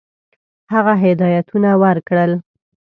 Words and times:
هغه 0.73 0.93
هدایتونه 1.03 1.69
ورکړل. 1.83 2.31